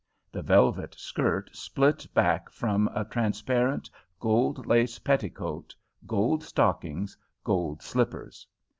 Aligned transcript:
The 0.31 0.41
velvet 0.41 0.95
skirt 0.95 1.51
split 1.55 2.07
back 2.11 2.49
from 2.49 2.89
a 2.95 3.05
transparent 3.05 3.87
gold 4.19 4.65
lace 4.65 4.97
petticoat, 4.97 5.75
gold 6.07 6.43
stockings, 6.43 7.15
gold 7.43 7.83
slippers. 7.83 8.47